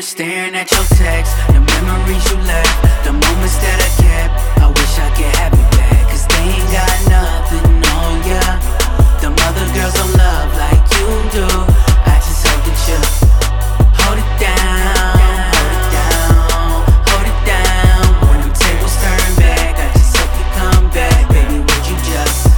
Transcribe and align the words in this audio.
staring 0.00 0.54
at 0.54 0.70
your 0.70 0.84
text, 0.96 1.36
the 1.48 1.60
memories 1.60 2.24
you 2.30 2.38
left, 2.48 3.04
the 3.04 3.12
moments 3.12 3.58
that 3.60 3.76
I 3.76 3.90
kept. 4.00 4.32
I 4.62 4.66
wish 4.70 4.94
I 4.96 5.10
could 5.12 5.34
have 5.36 5.52
it 5.52 5.68
back, 5.76 6.08
cause 6.08 6.24
they 6.32 6.54
ain't 6.54 6.70
got 6.72 6.96
nothing 7.12 7.66
on 7.92 8.14
ya. 8.24 8.40
Them 9.20 9.34
other 9.42 9.66
girls 9.76 9.92
don't 9.92 10.14
love 10.16 10.48
like 10.56 10.80
you 10.96 11.06
do. 11.34 11.44
I 12.08 12.16
just 12.24 12.40
hope 12.46 12.62
that 12.62 12.78
you 12.88 12.98
hold 14.00 14.16
it 14.16 14.30
down, 14.40 15.18
hold 15.50 15.76
it 15.76 15.92
down, 15.92 16.88
hold 17.10 17.26
it 17.26 17.40
down. 17.42 18.06
When 18.32 18.38
them 18.48 18.54
tables 18.54 18.96
turn 18.96 19.30
back, 19.44 19.76
I 19.76 19.86
just 19.92 20.14
hope 20.16 20.32
you 20.40 20.46
come 20.56 20.86
back, 20.94 21.20
baby. 21.28 21.58
Would 21.58 21.84
you 21.84 21.98
just 22.06 22.48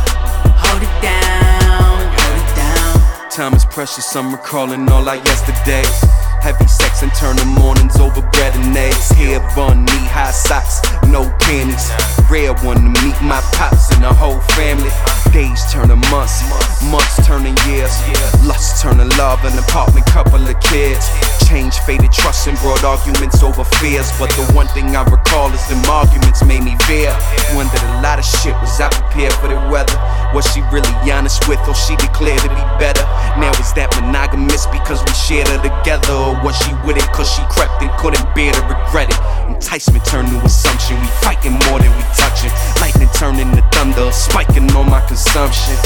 hold 0.55 0.83
it 0.87 0.95
down, 1.03 1.99
hold 2.15 2.37
it 2.37 2.51
down? 2.53 2.95
Time 3.33 3.55
is 3.59 3.65
precious, 3.65 4.07
I'm 4.15 4.31
recalling 4.31 4.87
all 4.93 5.09
our 5.09 5.17
yesterdays. 5.17 6.24
Heavy 6.45 6.69
sex 6.69 7.01
and 7.01 7.11
turning 7.15 7.49
mornings 7.57 7.97
over 7.97 8.21
bread 8.21 8.55
and 8.55 8.77
eggs. 8.77 9.09
Hair 9.17 9.41
bun, 9.57 9.87
knee 9.87 10.05
high 10.13 10.31
socks, 10.31 10.85
no 11.09 11.25
panties. 11.41 11.89
Rare 12.29 12.53
one 12.61 12.77
to 12.85 12.93
meet 13.01 13.17
my 13.25 13.41
pops 13.57 13.89
and 13.97 14.05
the 14.05 14.13
whole 14.13 14.41
family. 14.53 14.93
Days 15.33 15.65
turning 15.73 16.05
months, 16.13 16.45
months 16.93 17.17
turning 17.25 17.57
years. 17.65 17.97
Lust 18.45 18.83
turning 18.83 19.09
love, 19.17 19.41
an 19.49 19.57
apartment, 19.57 20.05
couple 20.05 20.45
of 20.45 20.61
kids. 20.61 21.09
Change 21.49 21.81
faded 21.89 22.13
trust 22.13 22.47
and 22.47 22.59
brought 22.61 22.85
arguments 22.85 23.43
over 23.43 23.65
fears. 23.81 24.13
But 24.21 24.29
the 24.37 24.45
one 24.53 24.69
thing 24.77 24.95
I 24.95 25.03
recall 25.09 25.49
is 25.49 25.65
them 25.73 25.81
arguments 25.89 26.45
made 26.45 26.63
me 26.63 26.77
veer. 26.85 27.17
Wondered 27.57 27.81
a 27.97 28.05
lot 28.05 28.19
of 28.19 28.25
shit 28.27 28.53
was 28.61 28.79
I 28.79 28.93
prepared 28.93 29.33
for 29.41 29.49
the 29.49 29.57
weather. 29.73 29.97
Was 30.35 30.51
she 30.51 30.67
really 30.75 30.91
honest 31.07 31.47
with, 31.47 31.63
or 31.71 31.79
she 31.79 31.95
declared 31.95 32.43
to 32.43 32.51
be 32.51 32.67
better? 32.83 33.07
Now 33.39 33.55
is 33.63 33.71
that 33.79 33.95
monogamous 33.95 34.67
because 34.67 34.99
we 35.07 35.15
shared 35.15 35.47
her 35.47 35.63
together? 35.63 36.11
Or 36.11 36.35
was 36.43 36.59
she 36.59 36.75
with 36.83 36.99
it 36.99 37.07
cause 37.15 37.31
she 37.31 37.47
crept 37.47 37.79
and 37.79 37.91
couldn't 38.03 38.27
bear 38.35 38.51
to 38.51 38.63
regret 38.67 39.15
it? 39.15 39.21
Enticement 39.47 40.03
turned 40.03 40.27
to 40.35 40.43
assumption, 40.43 40.99
we 40.99 41.07
fighting 41.23 41.55
more 41.71 41.79
than 41.79 41.95
we 41.95 42.03
touching. 42.19 42.51
Lightning 42.83 43.07
turning 43.15 43.47
to 43.55 43.63
thunder, 43.71 44.11
spiking 44.11 44.67
on 44.75 44.91
my 44.91 44.99
consumption. 45.07 45.79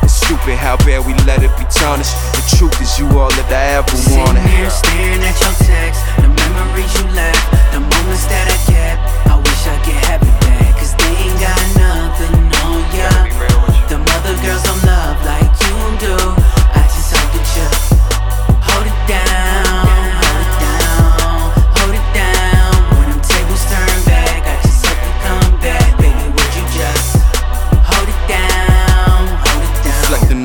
It's 0.00 0.24
stupid 0.24 0.56
how 0.56 0.80
bad 0.88 1.04
we 1.04 1.12
let 1.28 1.44
it 1.44 1.52
be 1.60 1.68
tarnished. 1.68 2.16
The 2.32 2.56
truth 2.56 2.80
is, 2.80 2.96
you 2.96 3.04
all 3.12 3.28
that 3.28 3.52
I 3.52 3.76
ever 3.76 3.92
wanted. 4.16 4.40
Sitting 4.40 4.56
here 4.56 4.72
staring 4.72 5.20
at 5.20 5.36
your 5.36 5.56
text, 5.68 6.00
the 6.24 6.32
memories 6.32 6.92
you 6.96 7.04
left, 7.12 7.44
the 7.76 7.84
moments 7.84 8.24
that 8.32 8.48
I 8.48 8.56
kept. 8.72 9.04
I 9.28 9.36
wish 9.36 9.62
I 9.68 9.76
could 9.84 10.00
have 10.08 10.24
it 10.24 10.45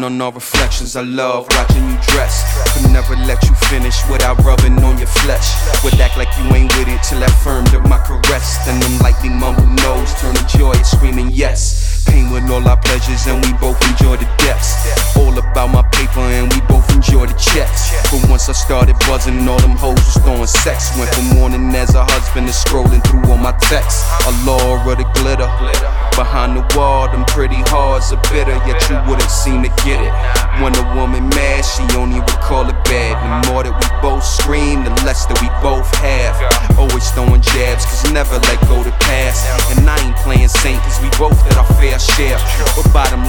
On 0.03 0.19
all 0.19 0.31
reflections, 0.31 0.95
I 0.95 1.01
love 1.01 1.45
watching 1.51 1.87
you 1.87 1.97
dress. 2.09 2.41
Could 2.73 2.91
never 2.91 3.15
let 3.15 3.43
you 3.43 3.53
finish 3.69 4.01
without 4.09 4.39
rubbing 4.43 4.81
on 4.83 4.97
your 4.97 5.05
flesh. 5.21 5.53
Would 5.83 5.93
act 6.01 6.17
like 6.17 6.29
you 6.39 6.45
ain't 6.55 6.73
with 6.75 6.87
it 6.87 7.03
till 7.03 7.23
I 7.23 7.29
firmed 7.45 7.75
up 7.75 7.87
my 7.87 7.99
caress. 8.01 8.65
Then 8.65 8.79
them 8.79 8.97
lightly 8.97 9.29
mumble 9.29 9.67
no's 9.67 10.11
turn 10.19 10.33
to 10.33 10.57
joy, 10.57 10.73
screaming 10.81 11.29
yes. 11.29 12.03
Pain 12.09 12.31
with 12.31 12.49
all 12.49 12.67
our 12.67 12.77
pleasures, 12.77 13.27
and 13.27 13.45
we 13.45 13.53
both 13.61 13.77
enjoy 13.89 14.17
the 14.17 14.25
depths. 14.41 14.73
All 15.17 15.37
about 15.37 15.69
my 15.69 15.83
paper, 15.93 16.21
and 16.21 16.51
we 16.51 16.61
both 16.61 16.89
enjoy 16.95 17.27
the 17.27 17.37
checks. 17.37 17.93
But 18.09 18.27
once 18.27 18.49
I 18.49 18.53
started 18.53 18.97
buzzing, 19.05 19.47
all 19.47 19.59
them 19.59 19.77
hoes 19.77 20.01
was 20.01 20.17
throwing 20.23 20.47
sex. 20.47 20.97
Went 20.97 21.13
from 21.13 21.37
morning 21.37 21.75
as 21.75 21.93
a 21.93 22.03
husband 22.03 22.47
to 22.47 22.53
scrolling 22.53 23.05
through 23.05 23.29
all 23.29 23.37
my 23.37 23.51
texts. 23.69 24.01
A 24.25 24.31
law 24.49 24.81
of 24.81 24.97
the 24.97 25.05
glitter. 25.13 26.00
Behind 26.15 26.57
the 26.57 26.63
wall, 26.75 27.07
them 27.07 27.25
pretty 27.25 27.61
hearts 27.71 28.11
are 28.11 28.21
bitter, 28.29 28.53
yet 28.67 28.77
you 28.89 28.99
wouldn't 29.09 29.31
seem 29.31 29.63
to 29.63 29.71
get 29.87 29.99
it. 29.99 30.13
When 30.59 30.75
a 30.75 30.85
woman 30.93 31.29
mad, 31.31 31.63
she 31.63 31.81
only 31.97 32.19
would 32.19 32.41
call 32.43 32.67
it 32.67 32.77
bad. 32.85 33.15
The 33.17 33.49
more 33.49 33.63
that 33.63 33.73
we 33.73 33.87
both 34.03 34.23
scream, 34.23 34.83
the 34.83 34.91
less 35.07 35.25
that 35.25 35.39
we 35.41 35.47
both 35.63 35.87
have. 36.03 36.35
Always 36.77 37.09
throwing 37.11 37.41
jabs, 37.41 37.87
cause 37.87 38.11
never 38.11 38.37
let 38.37 38.59
go 38.67 38.83
the 38.83 38.93
past. 39.07 39.47
And 39.73 39.87
I 39.87 39.97
ain't 40.03 40.17
playing 40.21 40.51
saint, 40.51 40.81
cause 40.83 40.99
we 41.01 41.09
both 41.17 41.37
did 41.47 41.55
our 41.57 41.65
fair 41.79 41.97
share. 41.97 42.37
But 42.75 42.91
bottom 42.93 43.20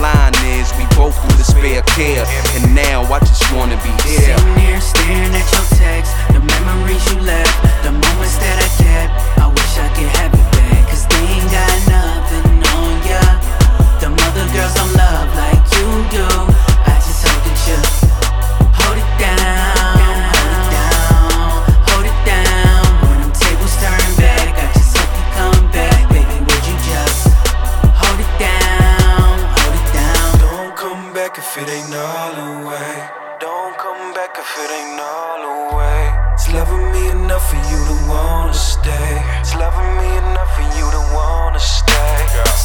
if 34.53 34.65
it 34.65 34.71
ain't 34.71 35.01
all 35.01 35.39
the 35.41 35.77
way. 35.77 36.13
It's 36.35 36.53
loving 36.53 36.93
me 36.93 37.09
enough 37.09 37.49
for 37.49 37.57
you 37.57 37.79
to 37.89 37.97
wanna 38.09 38.53
stay. 38.53 39.23
It's 39.41 39.55
loving 39.55 39.93
me 39.97 40.09
enough 40.19 40.51
for 40.57 40.67
you 40.77 40.87
to 40.91 41.03
wanna 41.17 41.61
stay. 41.61 42.17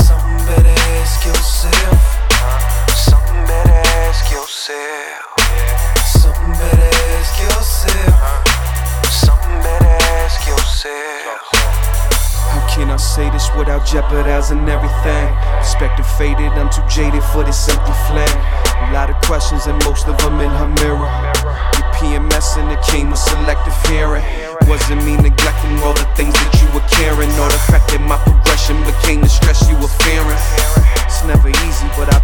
Something 0.03 0.37
better 0.47 0.75
ask 0.99 1.25
yourself. 1.25 1.99
Something 2.91 3.41
better 3.47 3.79
ask 4.03 4.31
yourself. 4.31 5.31
Something 6.03 6.53
better 6.59 6.91
ask 7.15 7.33
yourself. 7.47 8.43
Something 9.07 9.57
better 9.63 9.95
ask 10.19 10.47
yourself. 10.47 11.39
How 12.51 12.67
can 12.67 12.89
I 12.89 12.97
say 12.97 13.29
this 13.29 13.47
without 13.55 13.85
jeopardizing 13.85 14.67
everything? 14.67 15.27
Perspective 15.59 16.07
faded, 16.17 16.51
I'm 16.59 16.69
too 16.69 16.83
jaded 16.89 17.23
for 17.31 17.43
this 17.43 17.69
empty 17.69 17.95
flame. 18.07 18.66
A 18.77 18.93
lot 18.93 19.09
of 19.09 19.17
questions 19.25 19.65
and 19.65 19.77
most 19.85 20.07
of 20.07 20.17
them 20.19 20.39
in 20.39 20.49
her 20.49 20.69
mirror. 20.85 21.09
Your 21.77 21.87
PMS 21.97 22.57
and 22.61 22.69
it 22.71 22.81
came 22.85 23.09
with 23.09 23.19
selective 23.19 23.73
hearing. 23.89 24.23
Wasn't 24.69 25.03
me 25.03 25.17
neglecting 25.17 25.79
all 25.81 25.93
the 25.93 26.05
things 26.13 26.33
that 26.33 26.53
you 26.61 26.67
were 26.75 26.85
caring, 26.91 27.31
or 27.41 27.49
the 27.49 27.61
fact 27.71 27.89
that 27.89 28.01
my 28.01 28.17
progression 28.21 28.77
became 28.85 29.21
the 29.21 29.29
stress 29.29 29.67
you 29.69 29.75
were 29.79 29.91
fearing. 30.05 30.41
It's 31.07 31.23
never 31.23 31.49
easy, 31.49 31.87
but 31.97 32.13
I 32.13 32.16